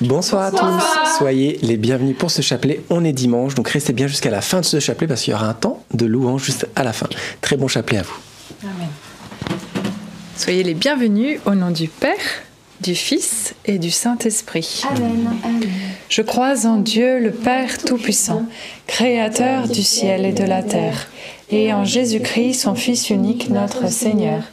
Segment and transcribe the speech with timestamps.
[0.00, 2.82] Bonsoir, à tous, soyez les bienvenus pour ce chapelet.
[2.88, 5.34] On est dimanche, donc restez bien jusqu'à la fin de ce chapelet parce qu'il y
[5.34, 7.08] aura un temps de louange juste à la fin.
[7.40, 8.14] Très bon chapelet à vous.
[8.62, 8.88] Amen.
[10.36, 12.14] Soyez les bienvenus au nom du Père,
[12.80, 14.82] du Fils et du Saint-Esprit.
[14.88, 15.30] Amen.
[16.08, 18.44] Je crois en Dieu, le Père Tout-Puissant,
[18.86, 21.08] Créateur du ciel et de la terre,
[21.50, 24.44] et en Jésus-Christ, son Fils unique, notre Seigneur,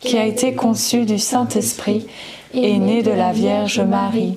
[0.00, 2.06] qui a été conçu du Saint-Esprit,
[2.52, 4.36] et né de la Vierge Marie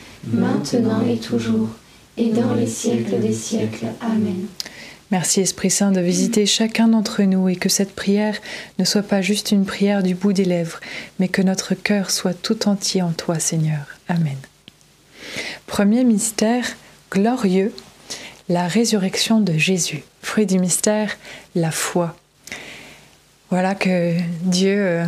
[0.25, 1.69] maintenant et toujours,
[2.17, 3.87] et dans les siècles des siècles.
[4.01, 4.47] Amen.
[5.11, 8.37] Merci Esprit Saint de visiter chacun d'entre nous et que cette prière
[8.79, 10.79] ne soit pas juste une prière du bout des lèvres,
[11.19, 13.87] mais que notre cœur soit tout entier en toi Seigneur.
[14.07, 14.37] Amen.
[15.67, 16.65] Premier mystère
[17.11, 17.73] glorieux,
[18.47, 20.03] la résurrection de Jésus.
[20.21, 21.17] Fruit du mystère,
[21.55, 22.15] la foi.
[23.49, 25.05] Voilà que Dieu euh,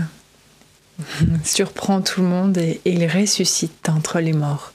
[1.45, 4.72] surprend tout le monde et, et il ressuscite entre les morts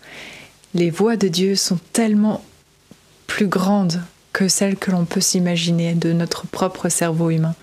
[0.74, 2.44] les voies de Dieu sont tellement
[3.26, 4.02] plus grandes
[4.32, 7.54] que celles que l'on peut s'imaginer de notre propre cerveau humain.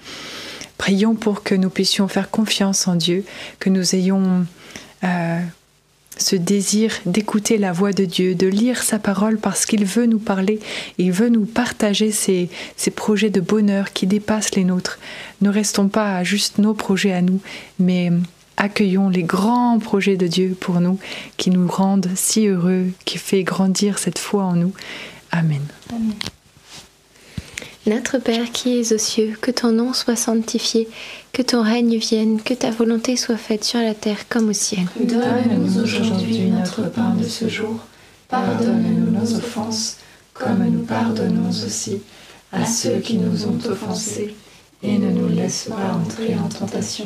[0.77, 3.23] Prions pour que nous puissions faire confiance en Dieu,
[3.59, 4.45] que nous ayons
[5.03, 5.39] euh,
[6.17, 10.19] ce désir d'écouter la voix de Dieu, de lire sa parole parce qu'il veut nous
[10.19, 10.59] parler,
[10.97, 14.99] il veut nous partager ses, ses, projets de bonheur qui dépassent les nôtres.
[15.41, 17.39] Ne restons pas à juste nos projets à nous,
[17.79, 18.11] mais
[18.57, 20.99] accueillons les grands projets de Dieu pour nous,
[21.37, 24.73] qui nous rendent si heureux, qui fait grandir cette foi en nous.
[25.31, 25.61] Amen.
[25.89, 26.13] Amen.
[27.87, 30.87] Notre Père qui es aux cieux, que ton nom soit sanctifié,
[31.33, 34.85] que ton règne vienne, que ta volonté soit faite sur la terre comme au ciel.
[34.99, 37.79] Donne-nous aujourd'hui notre pain de ce jour.
[38.27, 39.97] Pardonne-nous nos offenses,
[40.33, 42.01] comme nous pardonnons aussi
[42.51, 44.33] à ceux qui nous ont offensés,
[44.81, 47.05] et ne nous laisse pas entrer en tentation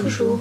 [0.00, 0.38] toujours,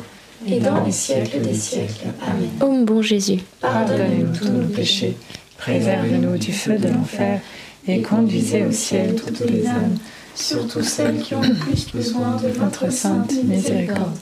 [0.47, 2.07] et dans les siècles des siècles.
[2.25, 2.49] Amen.
[2.61, 5.15] Ô mon bon Jésus, Pardonne-nous tous nos péchés,
[5.57, 7.41] Préserve-nous du feu de l'enfer
[7.87, 9.97] et conduisez au ciel toutes les âmes,
[10.35, 14.17] surtout celles qui ont le plus besoin de votre sainte miséricorde.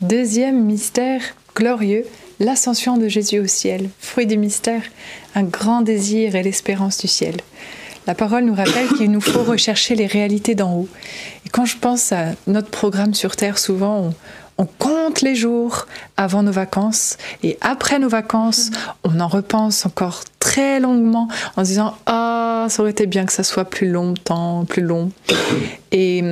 [0.00, 1.22] Deuxième mystère
[1.54, 2.04] glorieux,
[2.40, 3.88] l'ascension de Jésus au ciel.
[3.98, 4.82] Fruit du mystère,
[5.34, 7.36] un grand désir et l'espérance du ciel.
[8.06, 10.88] La parole nous rappelle qu'il nous faut rechercher les réalités d'en haut.
[11.44, 14.14] Et quand je pense à notre programme sur Terre, souvent on,
[14.58, 15.86] on compte les jours
[16.16, 18.70] avant nos vacances et après nos vacances,
[19.04, 23.32] on en repense encore très longuement en se disant ah ça aurait été bien que
[23.32, 25.10] ça soit plus longtemps, plus long.
[25.92, 26.22] Et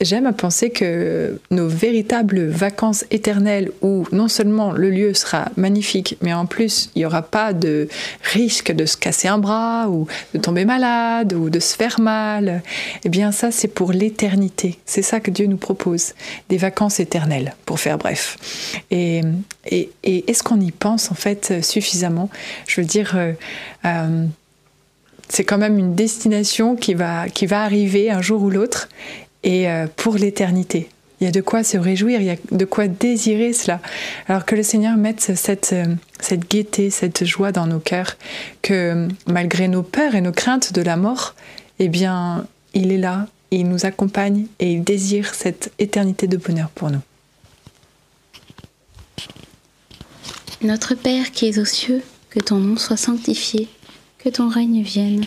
[0.00, 6.16] j'aime à penser que nos véritables vacances éternelles où non seulement le lieu sera magnifique,
[6.22, 7.88] mais en plus il n'y aura pas de
[8.22, 12.62] risque de se casser un bras ou de tomber malade ou de se faire mal,
[13.04, 14.78] eh bien ça c'est pour l'éternité.
[14.84, 16.14] C'est ça que Dieu nous propose,
[16.48, 18.36] des vacances éternelles, pour faire bref.
[18.90, 19.22] Et,
[20.02, 22.30] est-ce qu'on y pense en fait suffisamment?
[22.66, 23.32] Je veux dire, euh,
[23.84, 24.24] euh,
[25.28, 28.88] c'est quand même une destination qui va, qui va arriver un jour ou l'autre
[29.42, 30.88] et euh, pour l'éternité.
[31.20, 33.80] Il y a de quoi se réjouir, il y a de quoi désirer cela.
[34.28, 35.86] Alors que le Seigneur mette cette, euh,
[36.20, 38.16] cette gaieté, cette joie dans nos cœurs,
[38.62, 41.34] que malgré nos peurs et nos craintes de la mort,
[41.80, 46.68] eh bien, il est là, il nous accompagne et il désire cette éternité de bonheur
[46.70, 47.00] pour nous.
[50.62, 53.68] Notre Père qui es aux cieux, que ton nom soit sanctifié,
[54.18, 55.26] que ton règne vienne,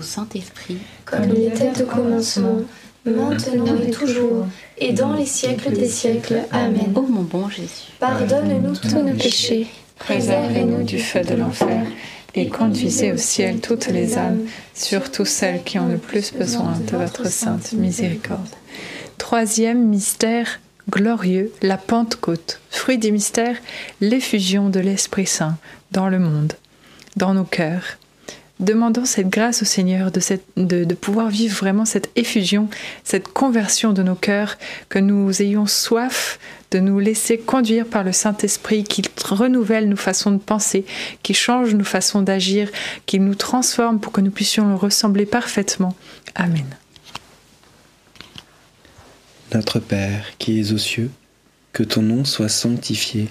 [0.00, 0.78] au Saint-Esprit.
[1.04, 2.62] Comme il était au commencement,
[3.04, 4.46] maintenant et toujours,
[4.78, 6.40] et dans les siècles des siècles.
[6.50, 6.92] Amen.
[6.94, 9.66] Ô mon bon Jésus, Pardonne-nous tous nos péchés,
[9.98, 11.86] Préservez-nous du feu de l'enfer
[12.34, 16.96] et conduisez au ciel toutes les âmes, surtout celles qui ont le plus besoin de
[16.96, 18.48] votre sainte miséricorde.
[19.18, 22.60] Troisième mystère glorieux, la Pentecôte.
[22.70, 23.56] Fruit des mystères,
[24.00, 25.56] l'effusion de l'Esprit Saint
[25.92, 26.54] dans le monde,
[27.16, 27.98] dans nos cœurs.
[28.60, 32.68] Demandons cette grâce au Seigneur de, pouvoir vivre vraiment cette effusion,
[33.04, 34.58] cette conversion de nos cœurs,
[34.90, 36.38] que nous ayons soif
[36.70, 40.84] de nous laisser conduire par le Saint-Esprit, qu'il renouvelle nos façons de penser,
[41.22, 42.70] qu'il change nos façons d'agir,
[43.06, 45.96] qu'il nous transforme pour que nous puissions le ressembler parfaitement.
[46.34, 46.66] Amen.
[49.54, 51.10] Notre Père qui es aux cieux,
[51.72, 53.28] que ton nom soit sanctifié,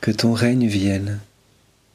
[0.00, 1.18] que ton règne vienne,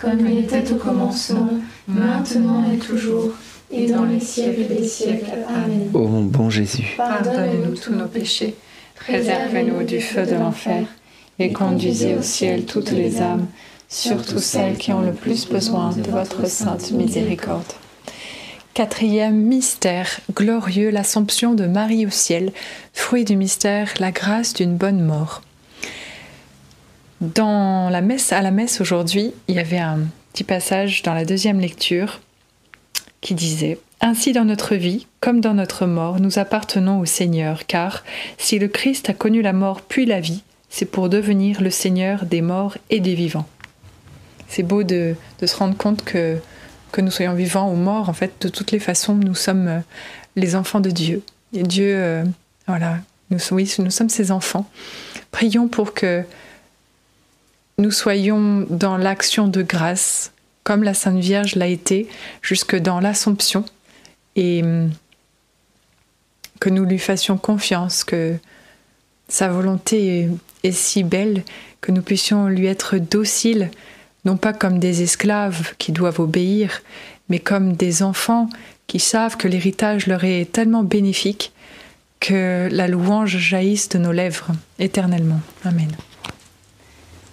[0.00, 1.50] Comme il était au commencement,
[1.86, 3.32] maintenant et toujours,
[3.70, 5.30] et dans les siècles des siècles.
[5.48, 5.90] Amen.
[5.92, 6.94] ô mon bon Jésus.
[6.96, 8.56] Pardonnez-nous tous nos péchés,
[8.96, 10.84] préservez-nous du feu de l'enfer,
[11.38, 13.46] et conduisez au ciel toutes les âmes,
[13.88, 17.72] surtout celles qui ont le plus besoin de votre sainte miséricorde.
[18.72, 22.52] Quatrième mystère glorieux, l'Assomption de Marie au ciel,
[22.92, 25.42] fruit du mystère, la grâce d'une bonne mort.
[27.20, 29.98] Dans la messe, à la messe aujourd'hui, il y avait un
[30.32, 32.20] petit passage dans la deuxième lecture
[33.20, 38.04] qui disait Ainsi dans notre vie, comme dans notre mort, nous appartenons au Seigneur, car
[38.38, 42.24] si le Christ a connu la mort puis la vie, c'est pour devenir le Seigneur
[42.24, 43.48] des morts et des vivants.
[44.48, 46.38] C'est beau de, se rendre compte que,
[46.90, 49.80] que nous soyons vivants ou morts, en fait, de toutes les façons, nous sommes euh,
[50.36, 51.22] les enfants de Dieu.
[51.52, 52.24] Et Dieu, euh,
[52.66, 52.96] voilà,
[53.28, 54.66] nous, oui, nous sommes ses enfants.
[55.32, 56.24] Prions pour que
[57.80, 60.32] nous soyons dans l'action de grâce,
[60.64, 62.08] comme la Sainte Vierge l'a été,
[62.42, 63.64] jusque dans l'Assomption,
[64.36, 64.90] et hum,
[66.60, 68.36] que nous lui fassions confiance, que
[69.28, 70.28] sa volonté est,
[70.68, 71.42] est si belle
[71.80, 73.70] que nous puissions lui être dociles,
[74.24, 76.82] non pas comme des esclaves qui doivent obéir,
[77.28, 78.50] mais comme des enfants
[78.86, 81.52] qui savent que l'héritage leur est tellement bénéfique
[82.18, 85.40] que la louange jaillisse de nos lèvres éternellement.
[85.64, 85.90] Amen.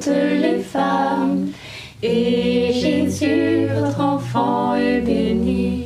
[0.00, 1.48] Toutes les femmes,
[2.02, 5.84] et Jésus, votre enfant, est béni.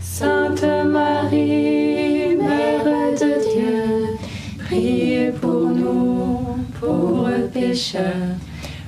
[0.00, 4.16] Sainte Marie, Mère de Dieu,
[4.64, 8.36] priez pour nous, pauvres pécheurs,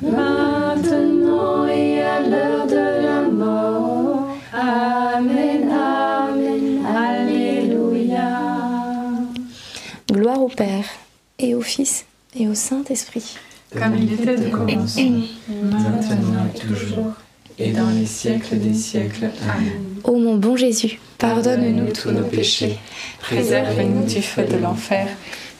[0.02, 4.36] maintenant et à l'heure de la mort.
[4.52, 8.38] Amen, Amen, Alléluia.
[10.10, 10.84] Gloire au Père,
[11.38, 12.04] et au Fils,
[12.36, 13.36] et au Saint-Esprit.
[13.72, 17.12] Comme il était de commencement, maintenant et toujours,
[17.58, 19.30] et dans les siècles des siècles.
[19.48, 19.72] Amen.
[20.02, 22.78] Ô mon bon Jésus, Pardonne-nous tous nos péchés,
[23.20, 25.06] préservez-nous du feu de l'enfer,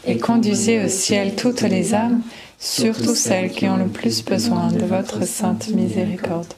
[0.07, 2.23] et conduisez au ciel toutes les âmes,
[2.59, 6.55] surtout celles qui ont le plus besoin de votre sainte miséricorde.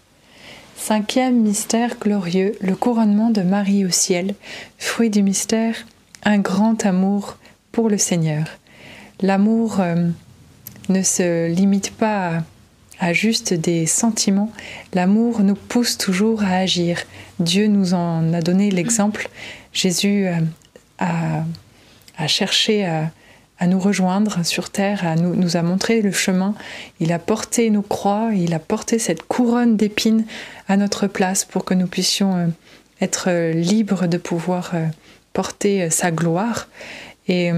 [0.76, 4.34] Cinquième mystère glorieux, le couronnement de Marie au ciel,
[4.78, 5.74] fruit du mystère,
[6.24, 7.36] un grand amour
[7.72, 8.44] pour le Seigneur.
[9.20, 10.08] L'amour euh,
[10.88, 12.42] ne se limite pas
[13.02, 14.52] à juste des sentiments,
[14.94, 17.02] l'amour nous pousse toujours à agir.
[17.40, 19.28] Dieu nous en a donné l'exemple.
[19.72, 20.34] Jésus euh,
[20.98, 23.10] a, cherché à,
[23.66, 26.54] nous rejoindre sur terre, à nous, nous a montré le chemin.
[27.00, 30.24] Il a porté nos croix, il a porté cette couronne d'épines
[30.68, 32.46] à notre place pour que nous puissions euh,
[33.00, 34.86] être libres de pouvoir euh,
[35.32, 36.68] porter sa gloire.
[37.26, 37.50] Et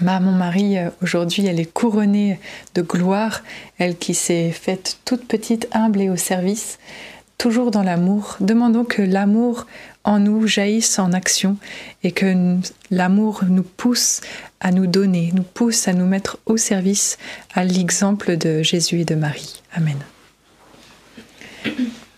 [0.00, 2.38] Ma, mon mari, euh, aujourd'hui, elle est couronnée
[2.74, 3.42] de gloire,
[3.78, 6.78] elle qui s'est faite toute petite, humble et au service,
[7.38, 8.36] toujours dans l'amour.
[8.40, 9.66] Demandons que l'amour
[10.04, 11.56] en nous jaillisse en action
[12.02, 12.56] et que
[12.90, 14.20] l'amour nous pousse
[14.60, 17.18] à nous donner, nous pousse à nous mettre au service
[17.54, 19.62] à l'exemple de Jésus et de Marie.
[19.74, 19.98] Amen.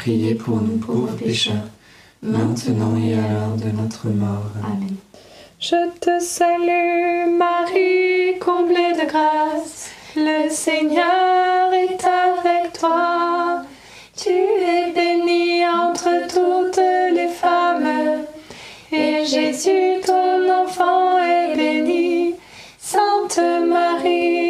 [0.00, 1.68] priez pour nous pauvres pécheurs,
[2.22, 4.50] maintenant et à l'heure de notre mort.
[4.64, 4.96] Amen.
[5.58, 13.62] Je te salue Marie, comblée de grâce, le Seigneur est avec toi.
[14.16, 16.82] Tu es bénie entre toutes
[17.14, 18.24] les femmes,
[18.90, 22.36] et Jésus, ton enfant, est béni.
[22.78, 24.49] Sainte Marie,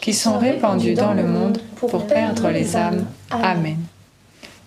[0.00, 3.04] qui sont répandus dans le monde pour perdre les âmes.
[3.30, 3.76] Amen.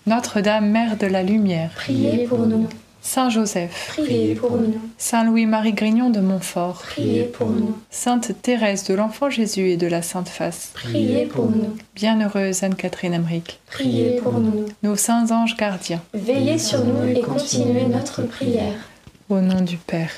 [0.05, 2.67] Notre-Dame, Mère de la Lumière, Priez pour nous,
[3.01, 8.83] Saint Joseph, priez pour nous, Saint Louis-Marie Grignon de Montfort, priez pour nous, Sainte Thérèse
[8.85, 14.17] de l'Enfant Jésus et de la Sainte Face, priez pour nous, Bienheureuse Anne-Catherine Emmerich, priez
[14.21, 14.65] pour nous.
[14.83, 18.75] nos saints anges gardiens, Veillez sur nous et continuez notre prière.
[19.29, 20.11] au nom du Père,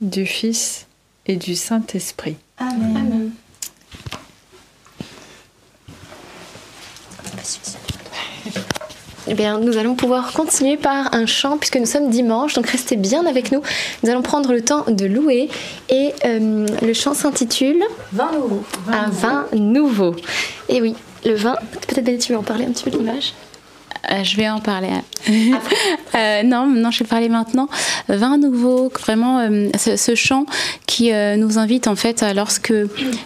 [0.00, 0.86] du Fils
[1.26, 2.36] et du Saint-Esprit.
[2.58, 2.96] Amen.
[2.96, 3.30] Amen.
[9.26, 12.96] Eh bien, nous allons pouvoir continuer par un chant puisque nous sommes dimanche, donc restez
[12.96, 13.62] bien avec nous.
[14.02, 15.48] Nous allons prendre le temps de louer
[15.88, 17.82] et euh, le chant s'intitule
[18.12, 18.64] Vin nouveau.
[18.88, 20.16] Un vin nouveau.
[20.68, 23.34] Et oui, le vin, peut-être tu veux en parler un petit peu de l'image?
[24.10, 24.90] Euh, je vais en parler.
[26.16, 27.68] Euh, non, non, je vais parler maintenant.
[28.08, 30.44] Vin nouveau, vraiment euh, ce, ce chant
[31.00, 32.74] qui euh, nous invite en fait à lorsque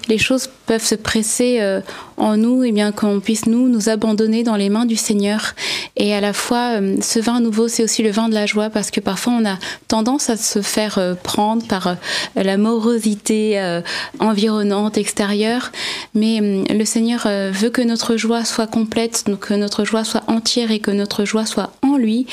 [0.08, 1.80] les choses peuvent se presser euh,
[2.16, 5.54] en nous, et bien qu'on puisse nous nous abandonner dans les mains du Seigneur.
[5.96, 8.70] Et à la fois, euh, ce vin nouveau, c'est aussi le vin de la joie
[8.70, 9.58] parce que parfois on a
[9.88, 11.96] tendance à se faire prendre par
[12.36, 13.80] la morosité
[14.20, 15.72] environnante, extérieure.
[16.14, 20.78] Mais le Seigneur veut que notre joie soit complète, que notre joie soit entière et
[20.78, 22.26] que notre joie soit en lui,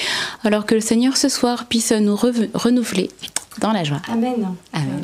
[0.43, 3.09] alors que le Seigneur ce soir puisse nous renouveler
[3.59, 4.01] dans la joie.
[4.07, 4.55] Amen.
[4.73, 5.01] Amen.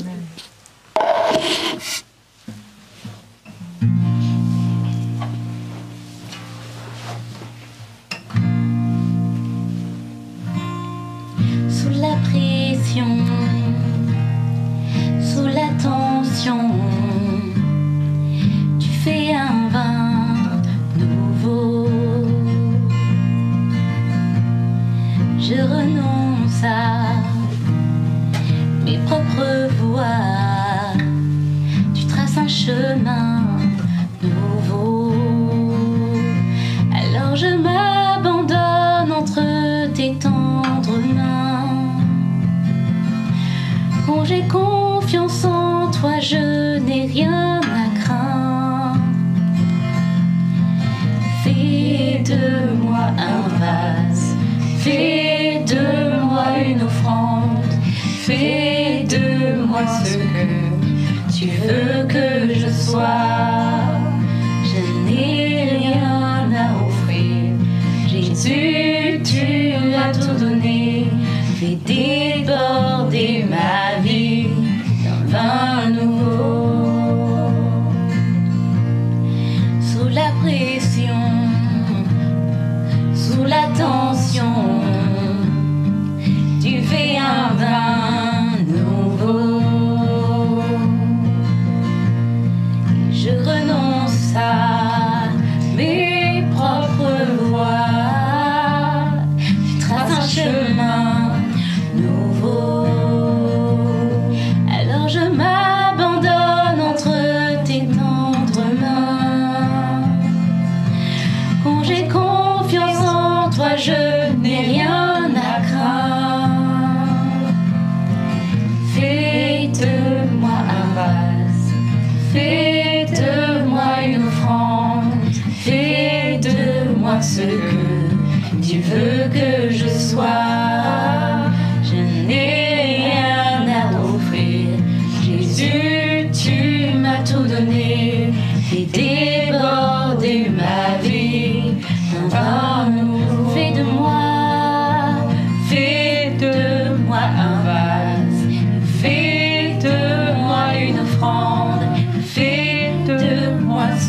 [11.70, 13.18] Sous la pression,
[15.22, 16.72] sous la tension,
[18.80, 20.62] tu fais un vin
[20.98, 21.88] nouveau
[28.88, 30.96] mes propres voies.
[31.94, 33.44] Tu traces un chemin
[34.24, 35.14] nouveau.
[37.00, 42.00] Alors je m'abandonne entre tes tendres mains.
[44.06, 49.02] Quand j'ai confiance en toi, je n'ai rien à craindre.
[51.44, 54.36] Fais de moi un vase,
[54.80, 57.47] fais de moi une offrande
[60.04, 60.46] ce que
[61.38, 63.04] tu veux que je sois?
[64.64, 67.54] Je n'ai rien à offrir,
[68.08, 71.08] Jésus, tu as tout donné,
[71.60, 71.78] fais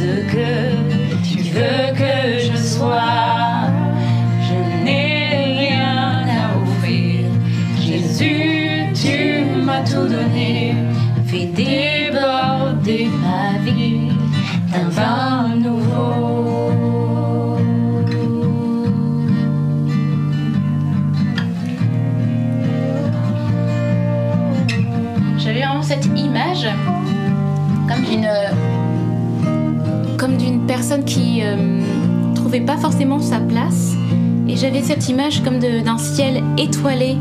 [0.09, 0.68] moi ce
[30.97, 31.83] qui euh,
[32.35, 33.93] trouvait pas forcément sa place.
[34.49, 37.17] Et j'avais cette image comme d'un ciel étoilé.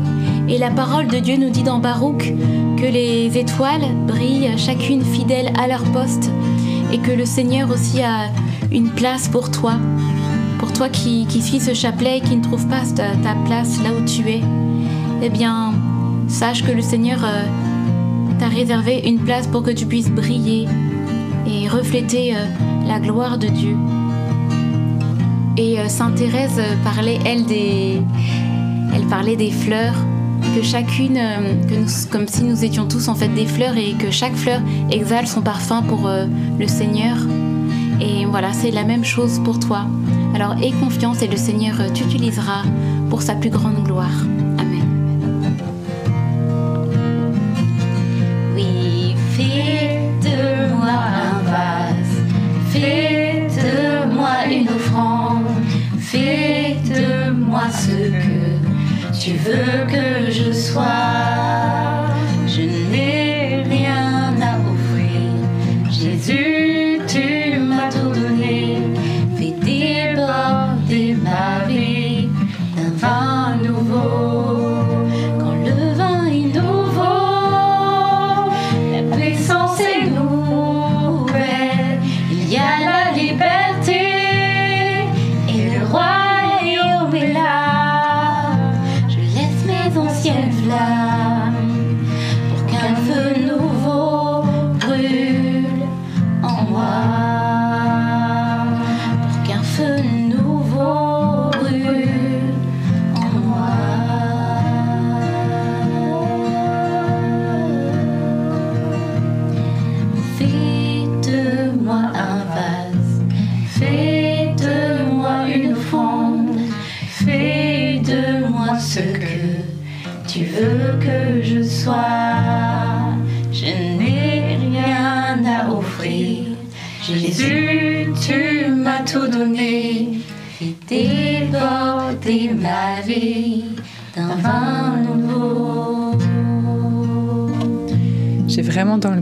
[0.48, 2.32] Et la parole de Dieu nous dit dans Baruch
[2.78, 6.30] que les étoiles brillent chacune fidèle à leur poste.
[6.92, 8.30] Et que le Seigneur aussi a
[8.72, 9.74] une place pour toi.
[10.58, 13.82] Pour toi qui, qui suis ce chapelet et qui ne trouve pas ta, ta place
[13.82, 14.40] là où tu es.
[15.22, 15.74] Eh bien
[16.28, 17.42] sache que le Seigneur euh,
[18.38, 20.66] t'a réservé une place pour que tu puisses briller
[21.46, 22.46] et refléter euh,
[22.88, 23.76] la gloire de Dieu.
[25.58, 28.00] Et euh, Sainte Thérèse euh, parlait, elle, des,
[28.94, 29.94] elle parlait des fleurs,
[30.56, 34.10] que chacune, euh, que comme si nous étions tous en fait des fleurs et que
[34.10, 37.16] chaque fleur exhale son parfum pour le Seigneur.
[38.00, 39.84] Et voilà, c'est la même chose pour toi.
[40.34, 42.62] Alors aie confiance et le Seigneur t'utilisera
[43.10, 44.24] pour sa plus grande gloire.
[59.28, 61.47] Tu veux que je sois.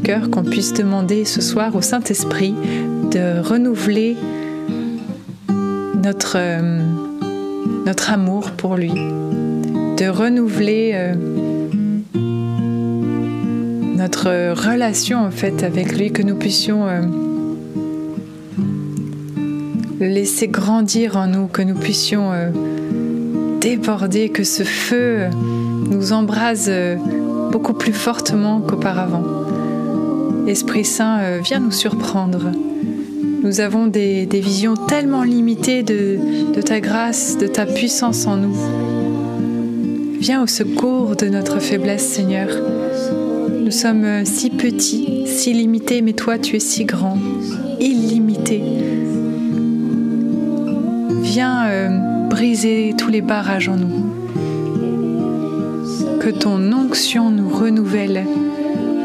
[0.07, 2.55] Qu'on puisse demander ce soir au Saint-Esprit
[3.11, 4.17] de renouveler
[6.01, 11.15] notre, euh, amour pour lui, de renouveler euh,
[13.97, 17.03] notre relation en fait avec lui, que nous puissions euh,
[19.99, 22.31] laisser grandir en nous, que nous puissions
[23.61, 25.25] déborder, que ce feu
[25.91, 26.71] nous embrase
[27.51, 29.36] beaucoup plus fortement qu'auparavant.
[30.47, 32.53] Esprit Saint, viens nous surprendre.
[33.43, 36.19] Nous avons des, visions tellement limitées de,
[36.61, 38.57] ta grâce, de ta puissance en nous.
[40.21, 42.49] Viens au secours de notre faiblesse, Seigneur.
[43.61, 47.19] Nous sommes si petits, si limités, mais toi tu es si grand,
[47.81, 48.63] illimité.
[51.23, 54.07] Viens euh, briser tous les barrages en nous.
[56.21, 58.25] Que ton onction nous renouvelle,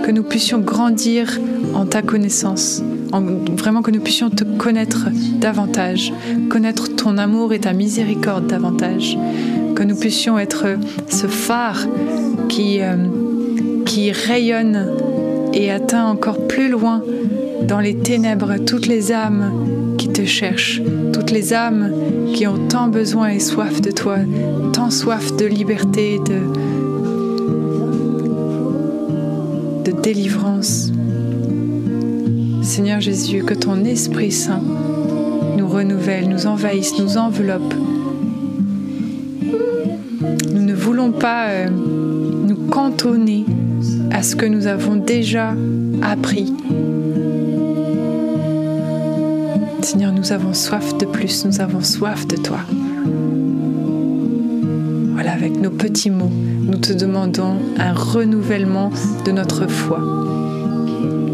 [0.03, 1.39] que nous puissions grandir
[1.73, 2.83] en ta connaissance,
[3.57, 5.07] vraiment que nous puissions te connaître
[5.39, 6.13] davantage,
[6.49, 9.17] connaître ton amour et ta miséricorde davantage,
[9.75, 10.65] que nous puissions être
[11.09, 11.87] ce phare
[12.49, 12.81] qui...
[12.81, 12.95] Euh,
[13.91, 14.87] qui rayonne
[15.53, 17.03] et atteint encore plus loin
[17.63, 20.81] dans les ténèbres toutes les âmes qui te cherchent,
[21.11, 21.91] toutes les âmes
[22.33, 24.19] qui ont tant besoin et soif de toi,
[24.71, 26.39] tant soif de liberté, de,
[32.63, 34.61] Seigneur Jésus, que ton Esprit Saint
[35.57, 37.73] nous renouvelle, nous envahisse, nous enveloppe.
[40.53, 43.45] Nous ne voulons pas euh, nous cantonner
[44.11, 45.55] à ce que nous avons déjà
[46.01, 46.53] appris.
[49.81, 52.59] Seigneur, nous avons soif de plus, nous avons soif de toi.
[55.13, 56.31] Voilà, avec nos petits mots,
[56.61, 58.91] nous te demandons un renouvellement
[59.25, 59.99] de notre foi.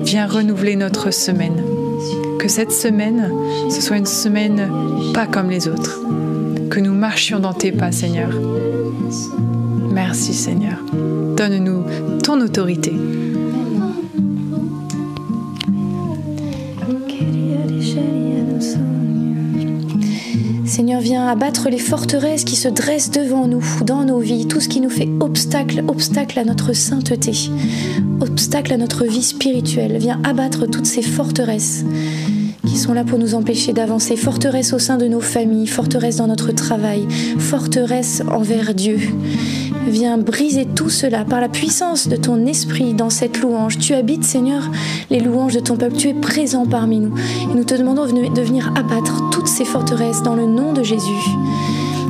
[0.04, 1.64] Viens renouveler notre semaine.
[2.40, 3.32] Que cette semaine,
[3.70, 4.70] ce soit une semaine
[5.14, 6.00] pas comme les autres.
[6.70, 8.30] Que nous marchions dans tes pas, Seigneur.
[9.92, 10.78] Merci, Seigneur.
[11.36, 11.84] Donne-nous
[12.24, 12.94] ton autorité.
[21.00, 24.82] Viens abattre les forteresses qui se dressent devant nous, dans nos vies, tout ce qui
[24.82, 27.34] nous fait obstacle, obstacle à notre sainteté,
[28.20, 29.98] obstacle à notre vie spirituelle.
[30.00, 31.86] Viens abattre toutes ces forteresses
[32.66, 34.16] qui sont là pour nous empêcher d'avancer.
[34.16, 39.00] Forteresses au sein de nos familles, forteresses dans notre travail, forteresses envers Dieu.
[39.88, 43.80] Viens briser tout cela par la puissance de ton esprit dans cette louange.
[43.80, 44.64] Tu habites, Seigneur,
[45.10, 45.96] les louanges de ton peuple.
[45.96, 47.16] Tu es présent parmi nous.
[47.50, 51.30] Et nous te demandons de venir abattre toutes ces forteresses dans le nom de Jésus.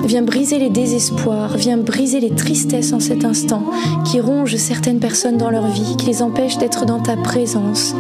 [0.05, 3.63] Viens briser les désespoirs, viens briser les tristesses en cet instant
[4.05, 7.93] qui rongent certaines personnes dans leur vie, qui les empêchent d'être dans ta présence.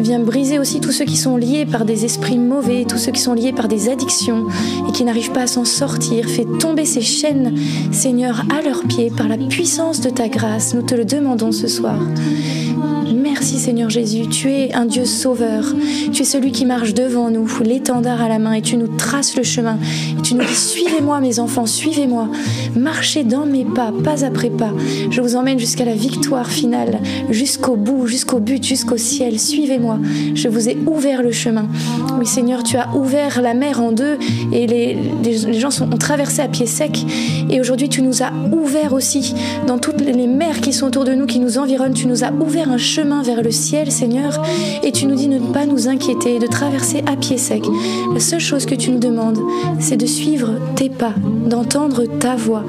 [0.00, 3.20] Viens briser aussi tous ceux qui sont liés par des esprits mauvais, tous ceux qui
[3.20, 4.46] sont liés par des addictions
[4.88, 6.28] et qui n'arrivent pas à s'en sortir.
[6.28, 7.54] Fais tomber ces chaînes,
[7.92, 10.74] Seigneur, à leurs pieds par la puissance de ta grâce.
[10.74, 11.98] Nous te le demandons ce soir.
[13.14, 15.74] Merci Seigneur Jésus, tu es un Dieu sauveur,
[16.12, 19.36] tu es celui qui marche devant nous, l'étendard à la main, et tu nous traces
[19.36, 19.78] le chemin,
[20.22, 22.28] tu nous dis, suivez-moi mes enfants, suivez-moi,
[22.76, 24.72] marchez dans mes pas, pas après pas,
[25.10, 27.00] je vous emmène jusqu'à la victoire finale,
[27.30, 29.98] jusqu'au bout, jusqu'au but, jusqu'au ciel, suivez-moi,
[30.34, 31.66] je vous ai ouvert le chemin.
[32.18, 34.18] Oui Seigneur, tu as ouvert la mer en deux,
[34.52, 34.98] et les,
[35.58, 37.04] gens ont traversé à pied sec,
[37.48, 39.34] et aujourd'hui tu nous as ouvert aussi,
[39.66, 42.32] dans toutes les mers qui sont autour de nous, qui nous environnent, tu nous as
[42.32, 44.42] ouvert un chemin vers le ciel, Seigneur,
[44.82, 47.64] et tu nous dis de ne pas nous inquiéter, de traverser à pied sec.
[48.12, 49.38] La seule chose que tu nous demandes,
[49.78, 51.14] c'est de suivre tes pas,
[51.46, 52.64] d'entendre ta voix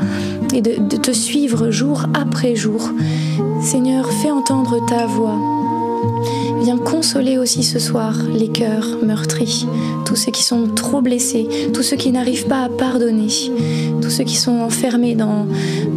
[0.54, 2.92] et de te suivre jour après jour.
[3.62, 5.69] Seigneur, fais entendre ta voix.
[6.62, 9.66] Viens consoler aussi ce soir les cœurs meurtris,
[10.06, 13.28] tous ceux qui sont trop blessés, tous ceux qui n'arrivent pas à pardonner,
[14.02, 15.48] tous ceux qui sont enfermés dans,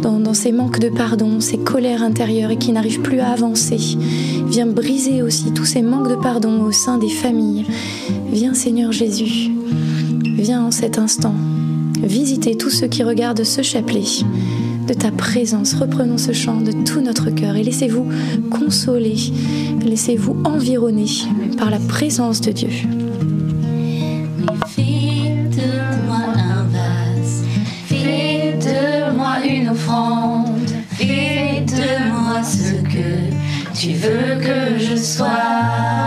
[0.01, 3.77] dans, ces manques de pardon, ces colères intérieures et qui n'arrivent plus à avancer.
[4.47, 7.65] Viens briser aussi tous ces manques de pardon au sein des familles.
[8.31, 9.51] Viens Seigneur Jésus,
[10.37, 11.35] viens en cet instant
[12.03, 14.03] visiter tous ceux qui regardent ce chapelet
[14.87, 15.73] de ta présence.
[15.73, 18.09] Reprenons ce chant de tout notre cœur et laissez-vous
[18.49, 19.15] consoler,
[19.85, 21.05] laissez-vous environner
[21.57, 22.69] par la présence de Dieu.
[24.67, 25.13] Fais
[31.65, 33.31] de moi ce que
[33.73, 36.02] tu veux que je sois.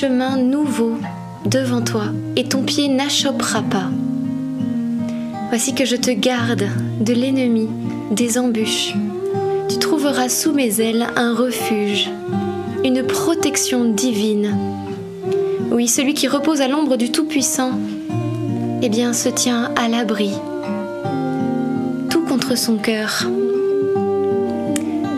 [0.00, 0.92] Chemin nouveau
[1.46, 2.04] devant toi
[2.36, 3.88] et ton pied n'achoppera pas.
[5.48, 6.66] Voici que je te garde
[7.00, 7.66] de l'ennemi,
[8.10, 8.92] des embûches.
[9.70, 12.10] Tu trouveras sous mes ailes un refuge,
[12.84, 14.54] une protection divine.
[15.70, 17.70] Oui, celui qui repose à l'ombre du Tout-Puissant,
[18.82, 20.32] eh bien, se tient à l'abri,
[22.10, 23.26] tout contre son cœur.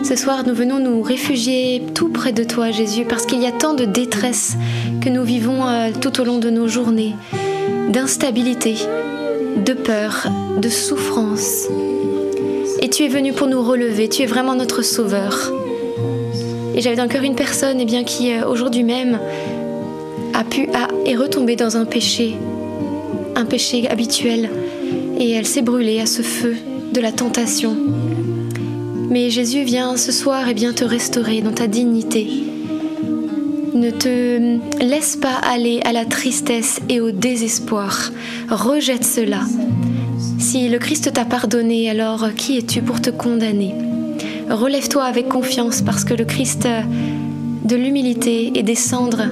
[0.09, 3.51] Ce soir, nous venons nous réfugier tout près de toi, Jésus, parce qu'il y a
[3.51, 4.57] tant de détresse
[5.01, 7.13] que nous vivons euh, tout au long de nos journées,
[7.89, 8.73] d'instabilité,
[9.63, 10.25] de peur,
[10.57, 11.67] de souffrance.
[12.81, 15.51] Et tu es venu pour nous relever, tu es vraiment notre sauveur.
[16.73, 19.19] Et j'avais dans le cœur une personne eh qui, euh, aujourd'hui même,
[20.33, 20.69] a pu,
[21.05, 22.35] est retombée dans un péché,
[23.35, 24.49] un péché habituel,
[25.19, 26.55] et elle s'est brûlée à ce feu
[26.91, 27.77] de la tentation.
[29.09, 32.27] Mais Jésus vient ce soir et bien te restaurer dans ta dignité.
[33.73, 38.11] Ne te laisse pas aller à la tristesse et au désespoir.
[38.49, 39.41] Rejette cela.
[40.37, 43.73] Si le Christ t'a pardonné, alors qui es-tu pour te condamner?
[44.49, 46.67] Relève-toi avec confiance parce que le Christ
[47.65, 49.25] de l'humilité et des cendres,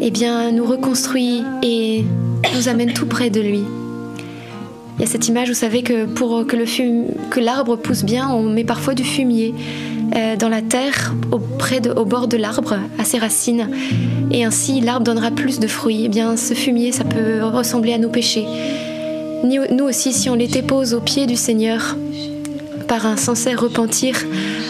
[0.00, 2.04] eh bien, nous reconstruit et
[2.54, 3.62] nous amène tout près de lui.
[4.98, 8.64] Il y a cette image, vous savez, que pour que, l'arbre pousse bien, on met
[8.64, 9.54] parfois du fumier
[10.14, 13.68] euh, dans la terre, auprès au bord de l'arbre, à ses racines.
[14.30, 16.02] Et ainsi, l'arbre donnera plus de fruits.
[16.04, 18.46] Eh bien, ce fumier, ça peut ressembler à nos péchés.
[19.44, 21.96] Nous aussi, si on les dépose au pied du Seigneur,
[22.86, 24.16] par un sincère repentir,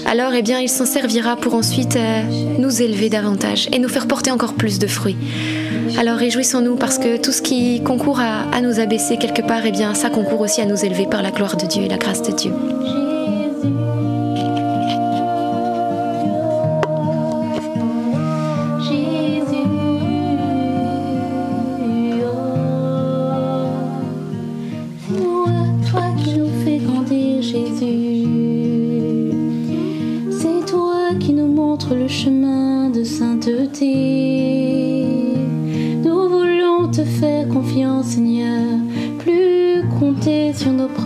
[0.06, 2.22] alors eh bien, il s'en servira pour ensuite euh,
[2.58, 5.16] nous élever davantage et nous faire porter encore plus de fruits.
[5.98, 9.94] Alors réjouissons-nous parce que tout ce qui concourt à, nous abaisser quelque part, eh bien,
[9.94, 12.32] ça concourt aussi à nous élever par la gloire de Dieu et la grâce de
[12.32, 12.52] Dieu.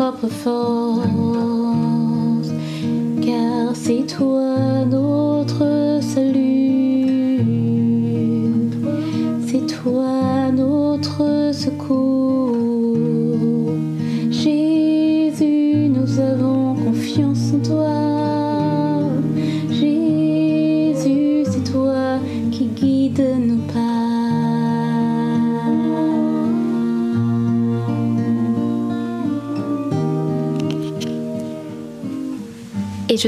[0.06, 1.55] Sur nos propres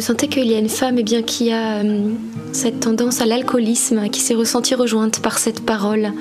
[0.08, 1.82] sentais qu'il y a une femme eh bien, qui a
[2.52, 6.12] cette tendance à l'alcoolisme, qui s'est ressentie rejointe par cette parole.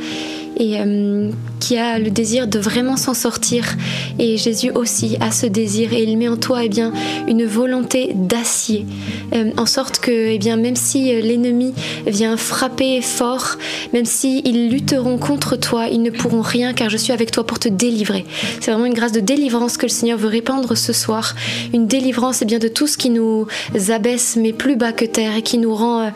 [0.60, 3.76] Euh, qui a le désir de vraiment s'en sortir.
[4.20, 6.94] Et Jésus aussi a ce désir et il met en toi eh bien,
[7.28, 8.86] une volonté d'acier,
[9.34, 11.74] euh, en sorte que eh bien, même si euh, l'ennemi
[12.06, 13.58] vient frapper fort,
[13.94, 17.60] même s'ils lutteront contre toi, ils ne pourront rien car je suis avec toi pour
[17.60, 18.26] te délivrer.
[18.60, 21.36] C'est vraiment une grâce de délivrance que le Seigneur veut répandre ce soir.
[21.74, 23.48] Une délivrance eh bien, de tout ce qui nous
[23.90, 26.12] abaisse mais plus bas que terre et qui nous rend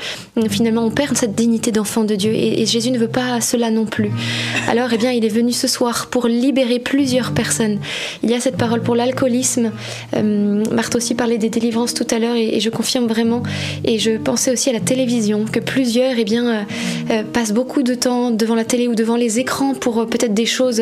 [0.50, 3.72] finalement on perd cette dignité d'enfant de Dieu et, et Jésus ne veut pas cela
[3.72, 4.12] non plus.
[4.68, 7.80] Alors, eh bien, il est venu ce soir pour libérer plusieurs personnes.
[8.24, 9.72] Il y a cette parole pour l'alcoolisme.
[10.16, 13.44] Euh, Marthe aussi parlait des délivrances tout à l'heure et, je confirme vraiment.
[13.84, 16.62] Et je pensais aussi à la télévision, que plusieurs, eh bien, euh,
[17.12, 20.46] euh, passent beaucoup de temps devant la télé ou devant les écrans pour peut-être des
[20.46, 20.82] choses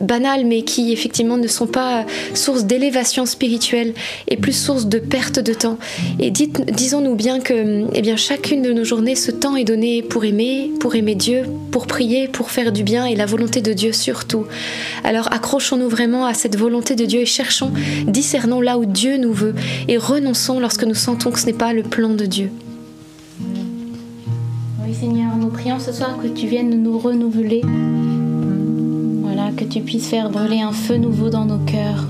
[0.00, 3.94] banales, mais qui effectivement ne sont pas source d'élévation spirituelle
[4.28, 5.78] et plus source de perte de temps.
[6.20, 10.24] Et disons-nous bien que, eh bien, chacune de nos journées, ce temps est donné pour
[10.24, 13.87] aimer, pour aimer Dieu, pour prier, pour faire du bien et la volonté de Dieu
[13.92, 14.46] surtout.
[15.04, 17.72] Alors accrochons-nous vraiment à cette volonté de Dieu et cherchons,
[18.06, 19.54] discernons là où Dieu nous veut
[19.88, 22.50] et renonçons lorsque nous sentons que ce n'est pas le plan de Dieu.
[23.40, 27.62] Oui Seigneur, nous prions ce soir que tu viennes nous renouveler.
[29.22, 32.06] Voilà, que tu puisses faire brûler un feu nouveau dans nos cœurs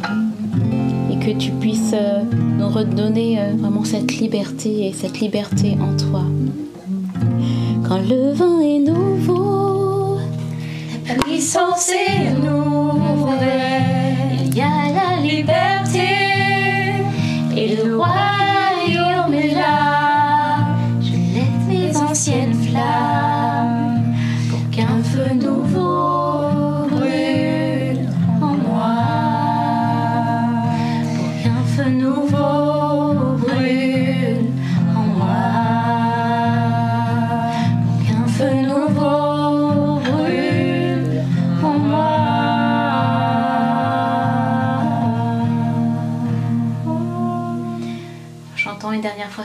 [1.10, 2.22] et que tu puisses euh,
[2.58, 6.22] nous redonner euh, vraiment cette liberté et cette liberté en toi.
[7.88, 9.77] Quand le vent est nouveau,
[11.90, 13.48] est nouvelle.
[14.44, 16.08] Il y a la liberté
[17.56, 18.37] et le royaume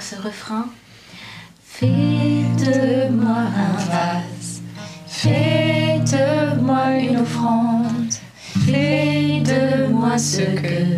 [0.02, 0.66] Ce refrain.
[1.64, 4.62] Fais de moi un vase,
[5.08, 8.12] fais de moi une offrande,
[8.66, 10.98] fais de moi ce que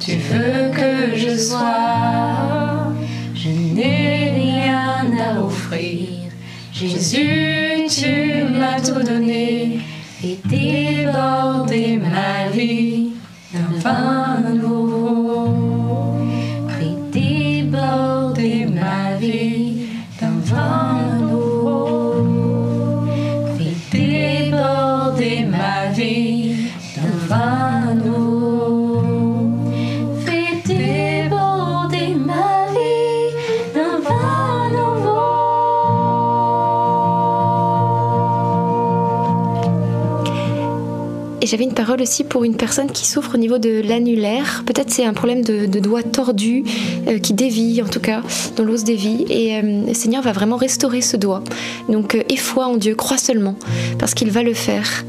[0.00, 2.92] tu veux que je sois.
[3.34, 6.08] Je n'ai rien à offrir,
[6.72, 9.80] Jésus, tu m'as tout donné
[10.24, 13.12] et débordé ma vie
[13.52, 14.41] d'un vin
[41.52, 44.62] j'avais une parole aussi pour une personne qui souffre au niveau de l'annulaire.
[44.64, 46.64] Peut-être c'est un problème de, doigt tordu
[47.06, 48.22] euh, qui dévie en tout cas,
[48.56, 49.26] dont l'os dévie.
[49.28, 51.44] Et euh, le Seigneur va vraiment restaurer ce doigt.
[51.90, 53.54] Donc euh, aie foi en Dieu, crois seulement,
[53.98, 55.04] parce qu'il va le faire.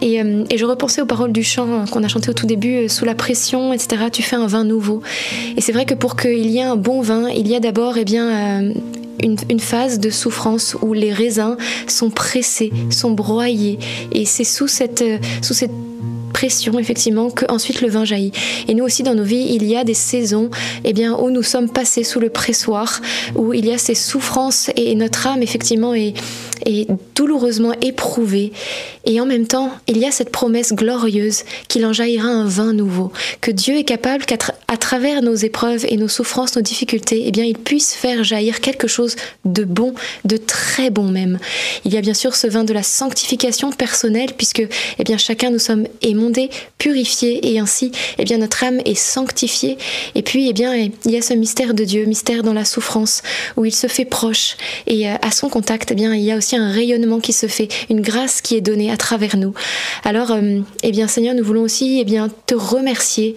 [0.00, 2.84] Et, euh, et je repensais aux paroles du chant qu'on a chanté au tout début,
[2.84, 4.04] euh, sous la pression, etc.
[4.12, 5.02] Tu fais un vin nouveau.
[5.56, 7.96] Et c'est vrai que pour qu'il y ait un bon vin, il y a d'abord
[7.96, 8.74] eh bien euh,
[9.22, 13.78] une, phase de souffrance où les raisins sont pressés, sont broyés.
[14.12, 15.70] Et c'est sous cette, euh, sous cette
[16.32, 18.32] pression effectivement que ensuite le vin jaillit.
[18.68, 20.50] Et nous aussi dans nos vies, il y a des saisons
[20.84, 23.00] eh bien où nous sommes passés sous le pressoir,
[23.36, 26.12] où il y a ces souffrances et notre âme effectivement est,
[26.64, 28.52] est douloureusement éprouvée.
[29.04, 32.72] Et en même temps, il y a cette promesse glorieuse qu'il en jaillira un vin
[32.72, 34.24] nouveau, que Dieu est capable
[34.74, 38.60] à travers nos épreuves et nos souffrances, nos difficultés, eh bien il puisse faire jaillir
[38.60, 39.14] quelque chose
[39.44, 39.94] de bon,
[40.24, 41.38] de très bon même.
[41.84, 44.66] Il y a bien sûr ce vin de la sanctification personnelle puisque
[44.98, 49.78] eh bien chacun nous sommes émondés, purifiés et ainsi eh bien notre âme est sanctifiée
[50.16, 53.22] et puis eh bien il y a ce mystère de Dieu, mystère dans la souffrance
[53.56, 54.56] où il se fait proche
[54.88, 57.46] et euh, à son contact eh bien il y a aussi un rayonnement qui se
[57.46, 59.54] fait, une grâce qui est donnée à travers nous.
[60.02, 63.36] Alors euh, eh bien Seigneur, nous voulons aussi eh bien te remercier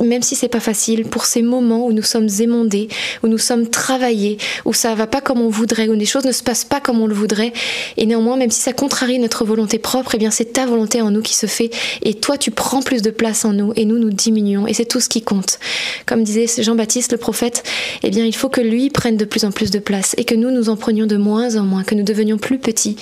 [0.00, 2.88] même si c'est pas facile, pour ces moments où nous sommes émondés,
[3.22, 6.32] où nous sommes travaillés, où ça va pas comme on voudrait, où les choses ne
[6.32, 7.52] se passent pas comme on le voudrait,
[7.96, 11.10] et néanmoins, même si ça contrarie notre volonté propre, eh bien c'est ta volonté en
[11.10, 11.70] nous qui se fait,
[12.02, 14.84] et toi tu prends plus de place en nous, et nous nous diminuons, et c'est
[14.84, 15.58] tout ce qui compte.
[16.06, 17.62] Comme disait Jean-Baptiste le prophète,
[18.02, 20.34] eh bien il faut que lui prenne de plus en plus de place, et que
[20.34, 22.96] nous nous en prenions de moins en moins, que nous devenions plus petits.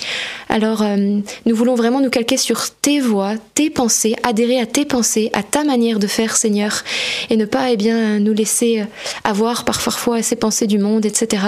[0.49, 4.85] Alors euh, nous voulons vraiment nous calquer sur tes voix, tes pensées, adhérer à tes
[4.85, 6.83] pensées, à ta manière de faire, Seigneur Seigneur,
[7.29, 8.83] et ne pas eh bien, nous laisser
[9.23, 11.43] avoir parfois ces pensées du monde, etc.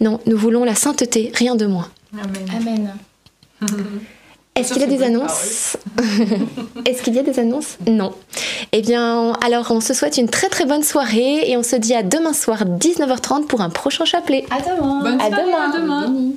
[0.00, 1.88] Non, nous voulons la sainteté, rien de moins.
[2.54, 2.92] Amen.
[4.54, 5.78] Est-ce qu'il y a des annonces
[6.84, 7.78] Est-ce qu'il y a des annonces?
[7.86, 8.12] Non.
[8.72, 11.94] Eh bien, alors on se souhaite une très très bonne soirée et on se dit
[11.94, 14.44] à demain soir 19h30 pour un prochain chapelet.
[14.50, 15.00] À demain.
[15.00, 15.70] Bonne à soirée, demain.
[15.70, 16.32] à demain.